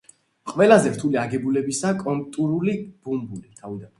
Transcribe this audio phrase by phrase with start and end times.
[0.53, 3.81] ყველაზე რთული აგებულებისაა კონტურული ბუმბული.